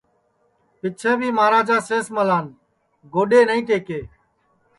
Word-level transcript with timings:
پیچھیں 0.79 1.15
بھی 1.19 1.29
مہاراجا 1.37 1.77
سینس 1.87 2.07
ملان 2.15 2.45
گوڈؔے 3.13 3.39
نائی 3.47 3.61
ٹئکے 3.67 3.99